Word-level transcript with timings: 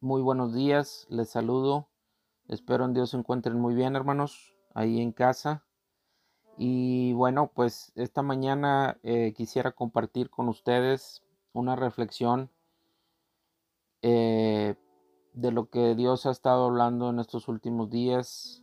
Muy 0.00 0.20
buenos 0.20 0.52
días, 0.52 1.06
les 1.08 1.30
saludo. 1.30 1.88
Espero 2.48 2.84
en 2.84 2.92
Dios 2.92 3.10
se 3.10 3.16
encuentren 3.16 3.58
muy 3.58 3.74
bien, 3.74 3.96
hermanos, 3.96 4.54
ahí 4.74 5.00
en 5.00 5.10
casa. 5.10 5.64
Y 6.58 7.14
bueno, 7.14 7.50
pues 7.54 7.92
esta 7.94 8.20
mañana 8.20 8.98
eh, 9.02 9.32
quisiera 9.34 9.72
compartir 9.72 10.28
con 10.28 10.50
ustedes 10.50 11.24
una 11.54 11.76
reflexión 11.76 12.50
eh, 14.02 14.74
de 15.32 15.50
lo 15.50 15.70
que 15.70 15.94
Dios 15.94 16.26
ha 16.26 16.30
estado 16.30 16.66
hablando 16.66 17.08
en 17.08 17.18
estos 17.18 17.48
últimos 17.48 17.88
días 17.88 18.62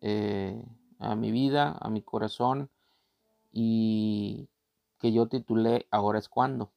eh, 0.00 0.64
a 0.98 1.14
mi 1.16 1.32
vida, 1.32 1.76
a 1.82 1.90
mi 1.90 2.00
corazón 2.00 2.70
y 3.52 4.48
que 4.98 5.12
yo 5.12 5.28
titulé 5.28 5.86
Ahora 5.90 6.18
es 6.18 6.30
cuando 6.30 6.72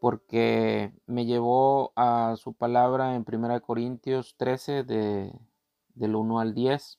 porque 0.00 0.92
me 1.06 1.26
llevó 1.26 1.92
a 1.96 2.34
su 2.36 2.54
palabra 2.54 3.14
en 3.14 3.24
1 3.26 3.62
Corintios 3.62 4.36
13 4.36 4.84
de, 4.84 5.32
del 5.94 6.16
1 6.16 6.40
al 6.40 6.54
10 6.54 6.98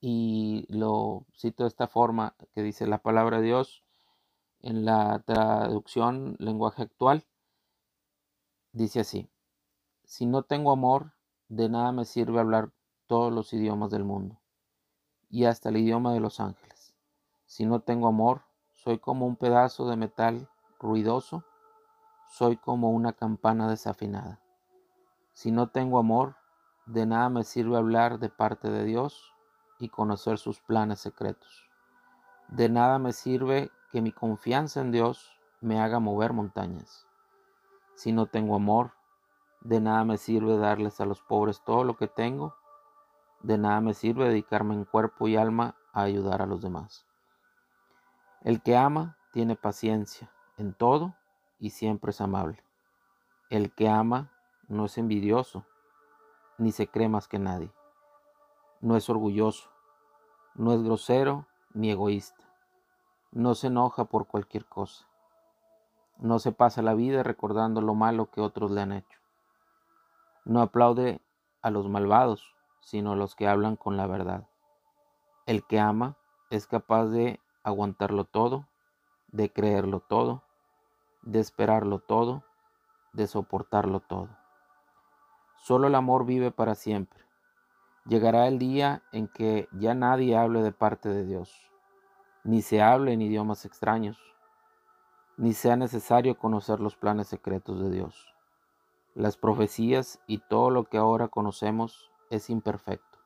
y 0.00 0.66
lo 0.68 1.26
cito 1.36 1.64
de 1.64 1.68
esta 1.68 1.88
forma 1.88 2.36
que 2.54 2.62
dice 2.62 2.86
la 2.86 2.98
palabra 2.98 3.38
de 3.38 3.46
Dios 3.46 3.84
en 4.60 4.84
la 4.84 5.22
traducción 5.26 6.36
lenguaje 6.38 6.82
actual 6.82 7.24
dice 8.72 9.00
así 9.00 9.28
si 10.04 10.26
no 10.26 10.42
tengo 10.42 10.72
amor 10.72 11.12
de 11.48 11.68
nada 11.68 11.92
me 11.92 12.04
sirve 12.04 12.40
hablar 12.40 12.70
todos 13.06 13.32
los 13.32 13.52
idiomas 13.52 13.90
del 13.90 14.04
mundo 14.04 14.40
y 15.30 15.44
hasta 15.44 15.68
el 15.68 15.78
idioma 15.78 16.14
de 16.14 16.20
los 16.20 16.40
ángeles. 16.40 16.94
Si 17.46 17.66
no 17.66 17.80
tengo 17.80 18.08
amor 18.08 18.42
soy 18.72 18.98
como 18.98 19.26
un 19.26 19.36
pedazo 19.36 19.88
de 19.88 19.96
metal 19.96 20.48
ruidoso 20.78 21.44
soy 22.28 22.56
como 22.56 22.90
una 22.90 23.12
campana 23.12 23.68
desafinada. 23.68 24.40
Si 25.32 25.50
no 25.50 25.68
tengo 25.68 25.98
amor, 25.98 26.36
de 26.86 27.06
nada 27.06 27.28
me 27.28 27.44
sirve 27.44 27.76
hablar 27.76 28.18
de 28.18 28.28
parte 28.28 28.70
de 28.70 28.84
Dios 28.84 29.34
y 29.78 29.88
conocer 29.88 30.38
sus 30.38 30.60
planes 30.60 31.00
secretos. 31.00 31.68
De 32.48 32.68
nada 32.68 32.98
me 32.98 33.12
sirve 33.12 33.70
que 33.90 34.02
mi 34.02 34.12
confianza 34.12 34.80
en 34.80 34.92
Dios 34.92 35.38
me 35.60 35.80
haga 35.80 36.00
mover 36.00 36.32
montañas. 36.32 37.06
Si 37.94 38.12
no 38.12 38.26
tengo 38.26 38.54
amor, 38.54 38.92
de 39.60 39.80
nada 39.80 40.04
me 40.04 40.18
sirve 40.18 40.56
darles 40.56 41.00
a 41.00 41.06
los 41.06 41.20
pobres 41.20 41.62
todo 41.64 41.84
lo 41.84 41.96
que 41.96 42.08
tengo. 42.08 42.54
De 43.42 43.58
nada 43.58 43.80
me 43.80 43.94
sirve 43.94 44.28
dedicarme 44.28 44.74
en 44.74 44.84
cuerpo 44.84 45.28
y 45.28 45.36
alma 45.36 45.76
a 45.92 46.02
ayudar 46.02 46.42
a 46.42 46.46
los 46.46 46.62
demás. 46.62 47.06
El 48.42 48.62
que 48.62 48.76
ama 48.76 49.16
tiene 49.32 49.56
paciencia 49.56 50.30
en 50.56 50.74
todo 50.74 51.17
y 51.58 51.70
siempre 51.70 52.10
es 52.10 52.20
amable. 52.20 52.62
El 53.50 53.74
que 53.74 53.88
ama 53.88 54.30
no 54.68 54.84
es 54.84 54.98
envidioso, 54.98 55.64
ni 56.58 56.72
se 56.72 56.88
cree 56.88 57.08
más 57.08 57.28
que 57.28 57.38
nadie. 57.38 57.72
No 58.80 58.96
es 58.96 59.08
orgulloso, 59.08 59.70
no 60.54 60.72
es 60.72 60.82
grosero 60.82 61.46
ni 61.72 61.90
egoísta. 61.90 62.44
No 63.30 63.54
se 63.54 63.68
enoja 63.68 64.04
por 64.04 64.26
cualquier 64.26 64.66
cosa. 64.66 65.06
No 66.18 66.38
se 66.38 66.52
pasa 66.52 66.82
la 66.82 66.94
vida 66.94 67.22
recordando 67.22 67.80
lo 67.80 67.94
malo 67.94 68.30
que 68.30 68.40
otros 68.40 68.70
le 68.70 68.80
han 68.80 68.92
hecho. 68.92 69.18
No 70.44 70.60
aplaude 70.60 71.20
a 71.62 71.70
los 71.70 71.88
malvados, 71.88 72.54
sino 72.80 73.12
a 73.12 73.16
los 73.16 73.34
que 73.34 73.46
hablan 73.46 73.76
con 73.76 73.96
la 73.96 74.06
verdad. 74.06 74.48
El 75.46 75.64
que 75.64 75.78
ama 75.78 76.16
es 76.50 76.66
capaz 76.66 77.06
de 77.06 77.40
aguantarlo 77.62 78.24
todo, 78.24 78.66
de 79.28 79.52
creerlo 79.52 80.00
todo, 80.00 80.42
de 81.22 81.40
esperarlo 81.40 81.98
todo, 81.98 82.44
de 83.12 83.26
soportarlo 83.26 84.00
todo. 84.00 84.28
Solo 85.56 85.88
el 85.88 85.94
amor 85.94 86.24
vive 86.24 86.50
para 86.50 86.74
siempre. 86.74 87.20
Llegará 88.06 88.48
el 88.48 88.58
día 88.58 89.02
en 89.12 89.28
que 89.28 89.68
ya 89.72 89.94
nadie 89.94 90.36
hable 90.36 90.62
de 90.62 90.72
parte 90.72 91.08
de 91.08 91.26
Dios, 91.26 91.70
ni 92.44 92.62
se 92.62 92.80
hable 92.80 93.12
en 93.12 93.20
idiomas 93.20 93.64
extraños, 93.64 94.18
ni 95.36 95.52
sea 95.52 95.76
necesario 95.76 96.38
conocer 96.38 96.80
los 96.80 96.96
planes 96.96 97.28
secretos 97.28 97.80
de 97.80 97.90
Dios. 97.90 98.34
Las 99.14 99.36
profecías 99.36 100.20
y 100.26 100.38
todo 100.38 100.70
lo 100.70 100.84
que 100.84 100.96
ahora 100.96 101.28
conocemos 101.28 102.10
es 102.30 102.50
imperfecto. 102.50 103.18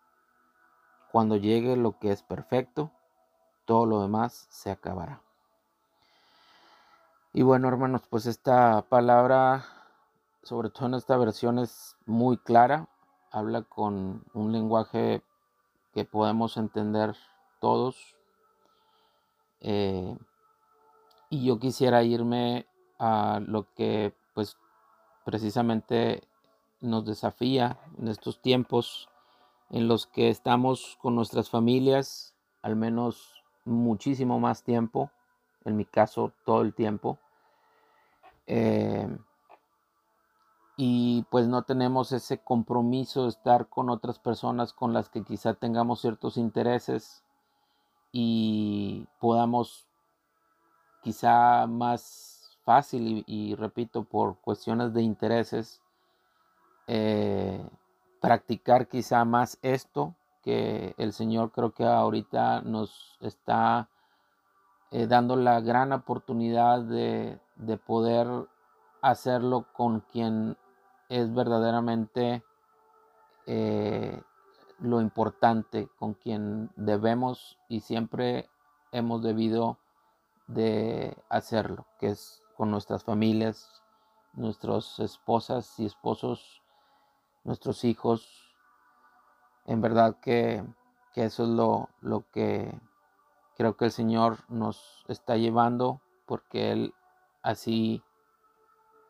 Cuando 1.10 1.36
llegue 1.36 1.76
lo 1.76 1.98
que 1.98 2.10
es 2.10 2.22
perfecto, 2.22 2.90
todo 3.66 3.86
lo 3.86 4.00
demás 4.00 4.46
se 4.50 4.70
acabará. 4.70 5.22
Y 7.34 7.40
bueno, 7.40 7.68
hermanos, 7.68 8.02
pues 8.10 8.26
esta 8.26 8.82
palabra, 8.90 9.64
sobre 10.42 10.68
todo 10.68 10.86
en 10.86 10.94
esta 10.94 11.16
versión, 11.16 11.58
es 11.58 11.96
muy 12.04 12.36
clara. 12.36 12.88
Habla 13.30 13.62
con 13.62 14.22
un 14.34 14.52
lenguaje 14.52 15.22
que 15.94 16.04
podemos 16.04 16.58
entender 16.58 17.16
todos. 17.58 18.16
Eh, 19.60 20.14
y 21.30 21.46
yo 21.46 21.58
quisiera 21.58 22.02
irme 22.02 22.66
a 22.98 23.40
lo 23.42 23.66
que 23.72 24.14
pues 24.34 24.58
precisamente 25.24 26.28
nos 26.82 27.06
desafía 27.06 27.78
en 27.96 28.08
estos 28.08 28.42
tiempos 28.42 29.08
en 29.70 29.88
los 29.88 30.06
que 30.06 30.28
estamos 30.28 30.98
con 31.00 31.14
nuestras 31.14 31.48
familias, 31.48 32.34
al 32.60 32.76
menos 32.76 33.42
muchísimo 33.64 34.38
más 34.38 34.64
tiempo, 34.64 35.10
en 35.64 35.78
mi 35.78 35.86
caso 35.86 36.32
todo 36.44 36.60
el 36.60 36.74
tiempo. 36.74 37.18
Eh, 38.46 39.08
y 40.76 41.24
pues 41.30 41.46
no 41.46 41.62
tenemos 41.62 42.12
ese 42.12 42.38
compromiso 42.38 43.24
de 43.24 43.28
estar 43.28 43.68
con 43.68 43.90
otras 43.90 44.18
personas 44.18 44.72
con 44.72 44.92
las 44.92 45.08
que 45.08 45.22
quizá 45.22 45.54
tengamos 45.54 46.00
ciertos 46.00 46.36
intereses 46.36 47.22
y 48.10 49.06
podamos 49.20 49.86
quizá 51.02 51.66
más 51.66 52.58
fácil 52.64 53.24
y, 53.26 53.54
repito 53.54 54.04
por 54.04 54.38
cuestiones 54.40 54.92
de 54.92 55.02
intereses 55.02 55.82
eh, 56.86 57.64
practicar 58.20 58.88
quizá 58.88 59.24
más 59.24 59.58
esto 59.62 60.14
que 60.42 60.94
el 60.98 61.12
Señor 61.12 61.52
creo 61.52 61.72
que 61.72 61.84
ahorita 61.84 62.62
nos 62.62 63.18
está 63.20 63.88
eh, 64.90 65.06
dando 65.06 65.36
la 65.36 65.60
gran 65.60 65.92
oportunidad 65.92 66.82
de, 66.82 67.38
de 67.56 67.76
poder 67.76 68.26
hacerlo 69.00 69.66
con 69.72 70.00
quien 70.00 70.56
es 71.08 71.34
verdaderamente 71.34 72.42
eh, 73.46 74.22
lo 74.78 75.00
importante, 75.00 75.88
con 75.98 76.14
quien 76.14 76.70
debemos 76.76 77.58
y 77.68 77.80
siempre 77.80 78.48
hemos 78.92 79.22
debido 79.22 79.78
de 80.46 81.16
hacerlo, 81.28 81.86
que 81.98 82.08
es 82.08 82.42
con 82.56 82.70
nuestras 82.70 83.04
familias, 83.04 83.82
nuestras 84.32 84.98
esposas 85.00 85.78
y 85.78 85.86
esposos, 85.86 86.62
nuestros 87.44 87.84
hijos. 87.84 88.54
En 89.66 89.80
verdad 89.80 90.16
que, 90.20 90.64
que 91.12 91.24
eso 91.24 91.44
es 91.44 91.48
lo, 91.50 91.88
lo 92.00 92.24
que 92.32 92.72
creo 93.56 93.76
que 93.76 93.86
el 93.86 93.92
Señor 93.92 94.38
nos 94.48 95.04
está 95.08 95.36
llevando 95.36 96.00
porque 96.26 96.72
Él 96.72 96.94
así 97.42 98.02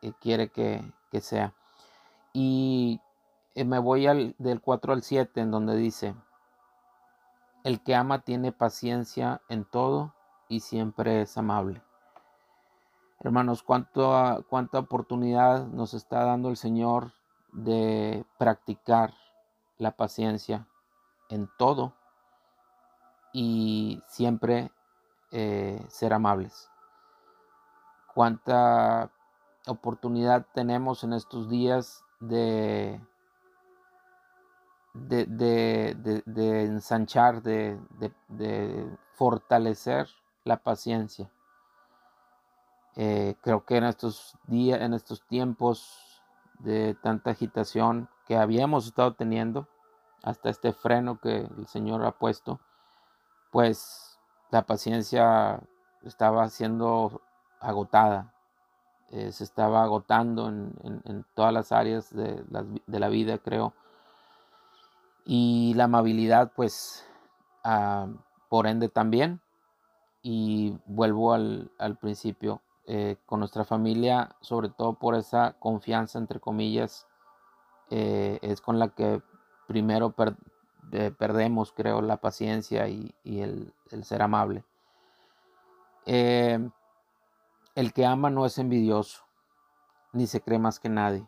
eh, 0.00 0.12
quiere 0.20 0.48
que, 0.48 0.82
sea. 1.20 1.54
Y 2.32 3.00
eh, 3.54 3.64
me 3.64 3.78
voy 3.78 4.06
al, 4.06 4.34
del 4.38 4.60
4 4.60 4.94
al 4.94 5.02
7 5.02 5.40
en 5.40 5.50
donde 5.50 5.76
dice, 5.76 6.14
el 7.64 7.82
que 7.82 7.94
ama 7.94 8.20
tiene 8.20 8.50
paciencia 8.50 9.42
en 9.48 9.64
todo 9.64 10.14
y 10.48 10.60
siempre 10.60 11.22
es 11.22 11.36
amable. 11.36 11.82
Hermanos, 13.20 13.62
¿cuánto, 13.62 14.44
cuánta 14.48 14.80
oportunidad 14.80 15.66
nos 15.66 15.94
está 15.94 16.24
dando 16.24 16.48
el 16.48 16.56
Señor 16.56 17.12
de 17.52 18.24
practicar 18.38 19.14
la 19.78 19.92
paciencia 19.92 20.66
en 21.28 21.48
todo 21.56 21.94
y 23.32 24.02
siempre 24.08 24.72
eh, 25.30 25.84
ser 25.88 26.14
amables 26.14 26.71
cuánta 28.14 29.10
oportunidad 29.66 30.46
tenemos 30.52 31.04
en 31.04 31.12
estos 31.12 31.48
días 31.48 32.04
de, 32.20 33.00
de, 34.94 36.64
ensanchar, 36.64 37.42
de, 37.42 37.78
fortalecer 39.14 40.08
la 40.44 40.56
paciencia. 40.56 41.30
Eh, 42.96 43.36
creo 43.40 43.64
que 43.64 43.76
en 43.76 43.84
estos 43.84 44.36
días, 44.46 44.80
en 44.80 44.92
estos 44.92 45.22
tiempos 45.26 46.22
de 46.58 46.94
tanta 47.02 47.30
agitación 47.30 48.08
que 48.26 48.36
habíamos 48.36 48.86
estado 48.86 49.14
teniendo, 49.14 49.68
hasta 50.22 50.50
este 50.50 50.72
freno 50.72 51.18
que 51.20 51.38
el 51.38 51.66
Señor 51.66 52.04
ha 52.04 52.12
puesto, 52.12 52.60
pues 53.50 54.18
la 54.50 54.62
paciencia 54.66 55.60
estaba 56.02 56.48
siendo 56.48 57.22
agotada. 57.62 58.32
eh, 59.10 59.30
se 59.30 59.44
estaba 59.44 59.82
agotando 59.82 60.48
en, 60.48 61.26
todas 61.34 61.52
las 61.52 61.70
áreas 61.70 62.14
de 62.14 62.42
la, 62.86 63.08
vida, 63.08 63.38
creo. 63.38 63.74
Y 65.26 65.74
la 65.74 65.84
amabilidad, 65.84 66.52
pues, 66.56 67.04
ah, 67.62 68.06
por 68.48 68.66
ende 68.66 68.88
también. 68.88 69.40
Y 70.22 70.78
vuelvo 70.86 71.34
al, 71.34 71.70
principio, 72.00 72.62
eh, 72.86 73.16
con 73.26 73.40
nuestra 73.40 73.64
familia, 73.64 74.36
sobre 74.40 74.70
todo 74.70 74.94
por 74.94 75.14
esa 75.14 75.54
confianza, 75.58 76.18
entre 76.18 76.40
comillas, 76.40 77.06
eh, 77.90 78.38
es 78.40 78.60
con 78.62 78.78
la 78.78 78.88
que 78.88 79.20
primero 79.66 80.14
perdemos, 81.18 81.72
creo, 81.72 82.00
la 82.00 82.16
paciencia 82.16 82.88
y, 82.88 83.14
el, 83.24 83.74
ser 84.04 84.22
amable. 84.22 84.64
Eh, 87.74 87.80
el 87.80 87.92
que 87.92 88.06
ama 88.06 88.30
no 88.30 88.46
es 88.46 88.58
envidioso, 88.58 89.22
ni 90.12 90.26
se 90.26 90.40
cree 90.40 90.58
más 90.58 90.78
que 90.80 90.88
nadie. 90.88 91.26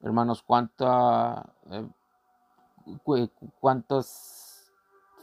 Hermanos, 0.00 0.42
¿cuánta, 0.42 1.52
eh, 1.70 1.88
¿cuántas 3.60 4.72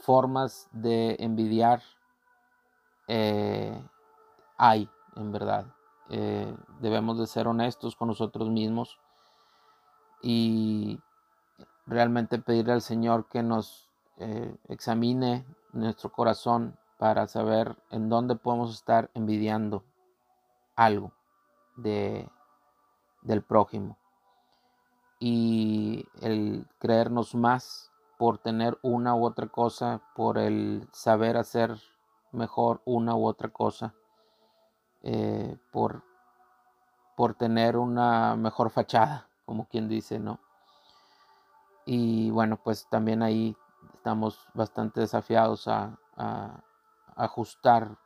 formas 0.00 0.68
de 0.72 1.16
envidiar 1.18 1.82
eh, 3.08 3.82
hay, 4.56 4.88
en 5.16 5.32
verdad? 5.32 5.66
debemos 6.78 7.18
de 7.18 7.26
ser 7.26 7.48
honestos 7.48 7.96
con 7.96 8.06
nosotros 8.06 8.48
mismos 8.48 9.00
y 10.22 11.00
realmente 11.84 12.38
pedirle 12.38 12.74
al 12.74 12.82
Señor 12.82 13.26
que 13.28 13.42
nos 13.42 13.88
eh, 14.18 14.56
examine 14.68 15.44
nuestro 15.72 16.10
corazón 16.10 16.76
para 16.98 17.26
saber 17.26 17.76
en 17.90 18.08
dónde 18.08 18.34
podemos 18.34 18.72
estar 18.72 19.10
envidiando 19.14 19.84
algo 20.76 21.12
de, 21.76 22.30
del 23.22 23.42
prójimo. 23.42 23.98
Y 25.18 26.06
el 26.20 26.66
creernos 26.78 27.34
más 27.34 27.90
por 28.18 28.38
tener 28.38 28.78
una 28.82 29.14
u 29.14 29.24
otra 29.24 29.48
cosa, 29.48 30.02
por 30.14 30.38
el 30.38 30.88
saber 30.92 31.36
hacer 31.36 31.76
mejor 32.32 32.82
una 32.84 33.14
u 33.14 33.26
otra 33.26 33.48
cosa, 33.48 33.94
eh, 35.02 35.56
por, 35.72 36.02
por 37.16 37.34
tener 37.34 37.76
una 37.76 38.36
mejor 38.36 38.70
fachada, 38.70 39.28
como 39.44 39.66
quien 39.68 39.88
dice, 39.88 40.18
¿no? 40.18 40.40
Y 41.84 42.30
bueno, 42.30 42.58
pues 42.62 42.88
también 42.88 43.22
ahí 43.22 43.56
estamos 43.94 44.46
bastante 44.54 45.00
desafiados 45.00 45.68
a, 45.68 45.98
ajustar 47.16 47.98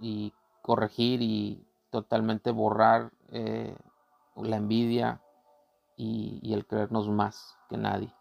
y 0.00 0.32
corregir 0.62 1.20
y 1.22 1.64
totalmente 1.92 2.50
borrar 2.50 3.12
eh, 3.30 3.76
la 4.34 4.56
envidia 4.56 5.20
y, 5.94 6.52
el 6.52 6.66
creernos 6.66 7.08
más 7.08 7.56
que 7.68 7.76
nadie. 7.76 8.12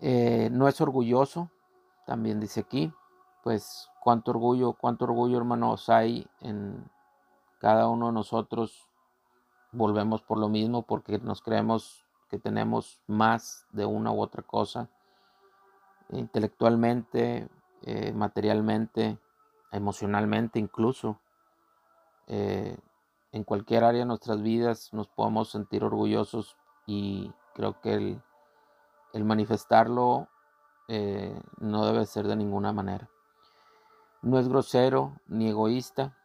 Eh, 0.00 0.50
no 0.52 0.68
es 0.68 0.80
orgulloso, 0.80 1.48
también 2.06 2.40
dice 2.40 2.60
aquí, 2.60 2.92
pues 3.44 3.88
cuánto 4.02 4.32
orgullo, 4.32 4.72
cuánto 4.72 5.04
orgullo 5.04 5.38
hermanos 5.38 5.88
hay 5.88 6.26
en 6.40 6.90
cada 7.60 7.88
uno 7.88 8.08
de 8.08 8.12
nosotros. 8.12 8.88
Volvemos 9.70 10.20
por 10.20 10.38
lo 10.38 10.48
mismo 10.48 10.82
porque 10.82 11.18
nos 11.18 11.40
creemos 11.40 12.04
que 12.28 12.38
tenemos 12.38 13.00
más 13.06 13.64
de 13.70 13.86
una 13.86 14.10
u 14.10 14.20
otra 14.20 14.42
cosa, 14.42 14.90
intelectualmente, 16.10 17.48
eh, 17.82 18.12
materialmente, 18.12 19.18
emocionalmente 19.70 20.58
incluso. 20.58 21.20
Eh, 22.28 22.76
en 23.32 23.44
cualquier 23.44 23.84
área 23.84 24.00
de 24.00 24.06
nuestras 24.06 24.42
vidas 24.42 24.92
nos 24.92 25.08
podemos 25.08 25.50
sentir 25.50 25.82
orgullosos 25.82 26.56
y 26.86 27.32
creo 27.54 27.80
que 27.80 27.94
el, 27.94 29.24
manifestarlo 29.24 30.28
eh, 30.86 31.38
no 31.58 31.84
debe 31.86 32.06
ser 32.06 32.28
de 32.28 32.36
ninguna 32.36 32.72
manera. 32.72 33.08
No 34.22 34.38
es 34.38 34.48
grosero 34.48 35.20
ni 35.26 35.48
egoísta. 35.48 36.16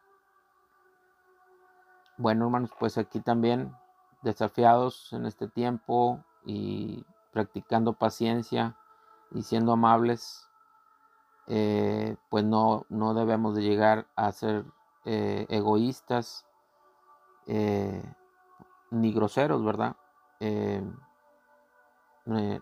Bueno, 2.16 2.44
hermanos, 2.44 2.70
pues 2.78 2.96
aquí 2.98 3.20
también 3.20 3.74
desafiados 4.22 5.12
en 5.12 5.26
este 5.26 5.48
tiempo 5.48 6.22
y 6.44 7.04
practicando 7.32 7.94
paciencia 7.94 8.76
y 9.32 9.42
siendo 9.42 9.72
amables, 9.72 10.48
eh, 11.46 12.16
pues 12.30 12.44
no, 12.44 12.86
no, 12.88 13.14
debemos 13.14 13.54
de 13.56 13.62
llegar 13.62 14.06
a 14.16 14.30
ser 14.32 14.64
eh, 15.04 15.46
egoístas 15.48 16.46
eh, 17.46 18.02
ni 18.90 19.12
groseros, 19.12 19.64
¿verdad? 19.64 19.96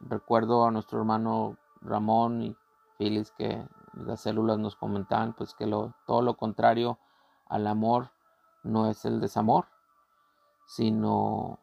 recuerdo 0.08 0.64
a 0.66 0.70
nuestro 0.70 1.00
hermano 1.00 1.56
Ramón 1.80 2.42
y 2.42 2.56
Félix 2.96 3.32
que 3.32 3.66
las 3.94 4.20
células 4.20 4.58
nos 4.58 4.76
comentaban 4.76 5.32
pues 5.32 5.54
que 5.54 5.66
lo, 5.66 5.94
todo 6.06 6.22
lo 6.22 6.36
contrario 6.36 6.98
al 7.46 7.66
amor 7.66 8.10
no 8.62 8.88
es 8.88 9.04
el 9.04 9.20
desamor, 9.20 9.66
sino 10.66 11.58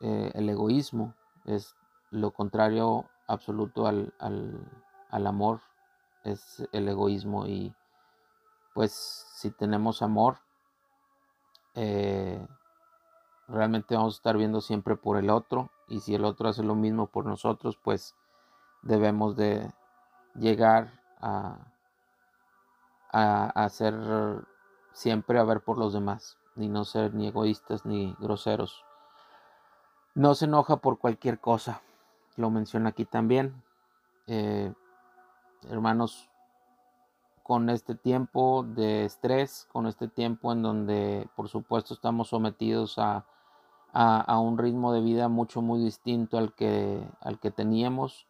eh, 0.00 0.30
el 0.34 0.48
egoísmo, 0.48 1.14
es 1.44 1.74
lo 2.10 2.30
contrario 2.30 3.06
absoluto 3.26 3.86
al, 3.86 4.12
amor, 5.10 5.60
es 6.22 6.66
el 6.72 6.88
egoísmo 6.88 7.46
y 7.46 7.74
pues 8.74 8.92
si 8.92 9.50
tenemos 9.50 10.02
amor, 10.02 10.38
eh, 11.74 12.46
realmente 13.48 13.94
vamos 13.96 14.14
a 14.14 14.18
estar 14.18 14.36
viendo 14.36 14.60
siempre 14.60 14.96
por 14.96 15.16
el 15.16 15.30
otro 15.30 15.70
y 15.88 16.00
si 16.00 16.14
el 16.14 16.24
otro 16.24 16.48
hace 16.48 16.62
lo 16.62 16.74
mismo 16.74 17.06
por 17.06 17.24
nosotros, 17.24 17.78
pues 17.82 18.14
debemos 18.82 19.36
de 19.36 19.72
llegar 20.34 21.00
a, 21.20 21.56
a, 23.12 23.64
hacer 23.64 23.94
siempre 24.92 25.38
a 25.38 25.44
ver 25.44 25.60
por 25.60 25.78
los 25.78 25.92
demás 25.92 26.36
ni 26.56 26.68
no 26.68 26.84
ser 26.84 27.14
ni 27.14 27.28
egoístas 27.28 27.84
ni 27.84 28.14
groseros. 28.18 28.84
No 30.14 30.34
se 30.34 30.44
enoja 30.44 30.76
por 30.76 30.98
cualquier 30.98 31.40
cosa, 31.40 31.82
lo 32.36 32.50
menciona 32.50 32.90
aquí 32.90 33.04
también. 33.04 33.62
Eh, 34.26 34.72
hermanos, 35.68 36.30
con 37.44 37.68
este 37.68 37.94
tiempo 37.94 38.64
de 38.66 39.04
estrés, 39.04 39.68
con 39.70 39.86
este 39.86 40.08
tiempo 40.08 40.50
en 40.50 40.62
donde 40.62 41.28
por 41.36 41.48
supuesto 41.50 41.92
estamos 41.92 42.28
sometidos 42.28 42.96
a, 42.98 43.26
un 44.40 44.58
ritmo 44.58 44.92
de 44.92 45.02
vida 45.02 45.28
mucho 45.28 45.62
muy 45.62 45.78
distinto 45.78 46.38
al 46.38 46.54
que, 46.54 47.06
al 47.20 47.38
que 47.38 47.52
teníamos, 47.52 48.26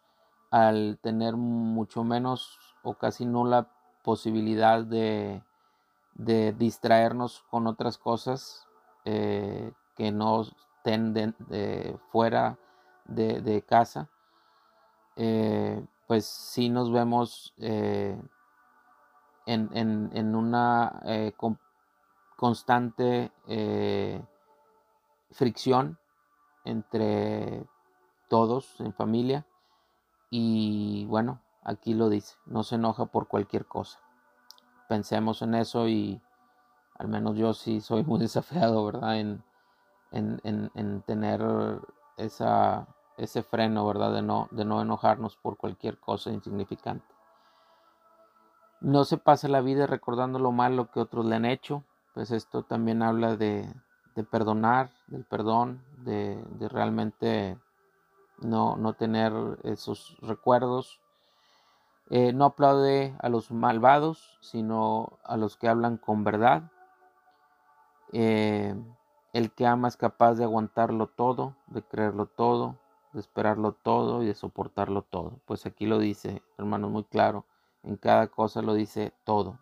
al 0.51 0.99
tener 1.01 1.37
mucho 1.37 2.05
menos 2.05 2.59
o 2.83 2.95
casi 2.95 3.25
nula 3.25 3.69
posibilidad 4.03 4.85
de, 4.85 5.43
de 6.15 6.53
distraernos 6.53 7.45
con 7.51 7.69
otras 7.69 7.97
cosas 7.97 8.67
eh, 9.05 9.73
que 9.97 10.11
no 10.11 10.43
estén 10.43 11.35
fuera 12.11 12.59
de, 13.07 13.65
casa, 13.67 14.09
eh, 15.17 15.87
pues 16.07 16.27
sí 16.27 16.69
nos 16.69 16.91
vemos 16.93 17.55
eh, 17.59 18.21
en, 19.47 20.35
una 20.35 21.03
constante 22.37 23.33
fricción 25.31 25.99
entre 26.65 27.67
todos 28.29 28.81
en 28.81 28.95
familia 28.95 29.47
y 30.31 31.07
bueno, 31.07 31.43
aquí 31.63 31.95
lo 31.95 32.09
dice, 32.09 32.37
no 32.47 32.63
se 32.63 32.77
enoja 32.77 33.07
por 33.07 33.29
cualquier 33.29 33.67
cosa 33.67 34.05
pensemos 34.89 35.43
en 35.43 35.55
eso 35.55 35.89
y 35.89 36.21
al 36.99 37.09
menos 37.09 37.37
yo 37.37 37.53
sí 37.55 37.81
soy 37.81 38.05
muy 38.05 38.21
desafiado, 38.21 38.85
¿verdad? 38.85 39.19
En, 39.19 39.43
tener 41.07 41.43
esa, 42.17 42.87
ese 43.17 43.43
freno, 43.43 43.87
¿verdad? 43.87 44.13
De 44.13 44.23
no, 44.23 44.49
de 44.53 44.65
no 44.65 44.81
enojarnos 44.81 45.37
por 45.37 45.57
cualquier 45.57 45.99
cosa 45.99 46.31
insignificante. 46.31 47.14
No 48.85 49.05
se 49.05 49.17
pase 49.17 49.49
la 49.49 49.63
vida 49.63 49.87
recordando 49.87 50.39
lo 50.39 50.53
malo 50.53 50.91
que 50.91 51.01
otros 51.01 51.25
le 51.25 51.37
han 51.37 51.47
hecho, 51.47 51.85
pues 52.13 52.31
esto 52.31 52.63
también 52.65 53.03
habla 53.03 53.37
de, 53.37 53.73
perdonar, 54.31 54.91
del 55.07 55.25
perdón, 55.25 55.83
de, 56.05 56.37
de 56.59 56.69
realmente 56.69 57.59
no, 58.41 58.77
no, 58.77 58.93
tener 58.93 59.33
esos 59.63 60.19
recuerdos 60.21 61.01
eh, 62.11 62.35
no 62.35 62.45
aplaude 62.45 63.17
a 63.21 63.29
los 63.31 63.51
malvados, 63.51 64.39
sino 64.43 65.19
a 65.25 65.37
los 65.37 65.57
que 65.57 65.69
hablan 65.69 65.97
con 65.97 66.23
verdad. 66.23 66.71
Eh, 68.13 68.75
el 69.33 69.51
que 69.53 69.67
ama 69.67 69.89
es 69.89 69.97
capaz 69.97 70.35
de 70.35 70.45
aguantarlo 70.45 71.07
todo, 71.09 71.57
de 71.67 71.83
creerlo 71.83 72.27
todo, 72.27 72.77
de 73.13 73.21
esperarlo 73.21 73.73
todo 73.73 74.23
y 74.23 74.27
de 74.27 74.35
soportarlo 74.35 75.03
todo. 75.03 75.41
Pues 75.47 75.65
aquí 75.65 75.87
lo 75.87 75.99
dice, 75.99 76.43
hermanos, 76.59 76.91
muy 76.91 77.05
claro. 77.05 77.47
En 77.85 77.97
cada 77.97 78.29
cosa 78.29 78.63
lo 78.63 78.75
dice 78.75 79.13
todo. 79.25 79.59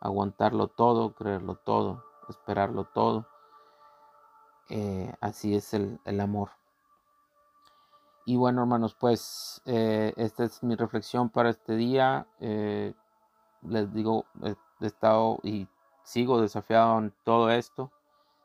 aguantarlo 0.00 0.68
todo, 0.68 1.14
creerlo 1.14 1.56
todo, 1.56 2.04
esperarlo 2.28 2.84
todo. 2.84 3.26
Eh, 4.68 5.12
así 5.20 5.54
es 5.54 5.72
el, 5.72 6.20
amor. 6.20 6.50
Y 8.26 8.36
bueno, 8.36 8.60
hermanos, 8.62 8.94
pues 8.94 9.62
eh, 9.64 10.12
esta 10.16 10.44
es 10.44 10.62
mi 10.62 10.74
reflexión 10.74 11.30
para 11.30 11.50
este 11.50 11.76
día. 11.76 12.26
Eh, 12.40 12.92
les 13.62 13.92
digo, 13.94 14.26
he 14.42 14.54
estado 14.86 15.38
y 15.42 15.68
sigo 16.02 16.42
desafiado 16.42 16.98
en 16.98 17.14
todo 17.24 17.50
esto. 17.50 17.90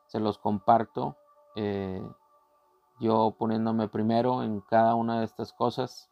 Se 0.06 0.18
los 0.18 0.38
comparto. 0.38 1.16
yo 3.00 3.34
poniéndome 3.38 3.88
primero 3.88 4.42
en 4.42 4.60
cada 4.60 4.94
una 4.94 5.18
de 5.18 5.26
estas 5.26 5.52
cosas 5.52 6.11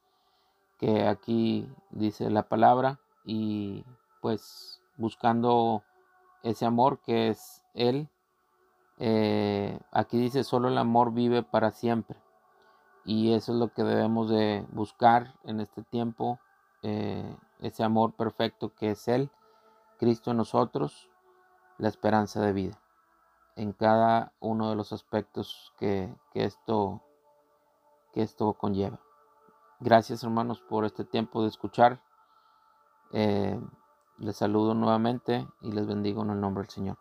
que 0.81 1.07
aquí 1.07 1.69
dice 1.91 2.31
la 2.31 2.49
palabra 2.49 2.99
y 3.23 3.85
pues 4.23 4.81
buscando 4.97 5.83
ese 6.43 6.65
amor 6.65 7.01
que 7.01 7.29
es 7.29 7.63
Él. 7.75 8.09
Eh, 8.99 9.79
aquí 9.93 10.19
dice, 10.19 10.43
solo 10.43 10.69
el 10.69 10.79
amor 10.79 11.13
vive 11.13 11.43
para 11.43 11.71
siempre. 11.71 12.19
Y 13.05 13.35
eso 13.35 13.53
es 13.53 13.59
lo 13.59 13.69
que 13.75 13.85
debemos 13.85 14.31
de 14.31 14.67
buscar 14.73 15.35
en 15.45 15.61
este 15.61 15.83
tiempo, 15.83 16.39
eh, 16.83 17.37
ese 17.59 17.85
amor 17.85 18.15
perfecto 18.15 18.75
que 18.75 18.93
es 18.93 19.07
Él, 19.07 19.31
Cristo 19.99 20.31
en 20.31 20.39
nosotros, 20.39 21.11
la 21.77 21.89
esperanza 21.89 22.41
de 22.41 22.55
vida, 22.55 22.81
en 23.55 23.73
cada 23.73 24.33
uno 24.41 24.71
de 24.71 24.77
los 24.77 24.95
aspectos 24.95 25.75
que, 25.79 26.15
esto, 26.33 27.03
que 28.15 28.23
esto 28.23 28.55
conlleva. 28.55 28.99
Gracias 29.83 30.23
hermanos 30.23 30.61
por 30.61 30.85
este 30.85 31.07
tiempo 31.07 31.43
de 31.43 31.49
escuchar. 31.49 32.03
Eh, 33.13 33.59
les 34.19 34.37
saludo 34.37 34.75
nuevamente 34.75 35.49
y 35.63 35.73
les 35.73 35.87
bendigo 35.87 36.23
en 36.23 36.31
el 36.31 36.41
nombre 36.41 36.65
del 36.65 36.71
Señor. 36.71 36.99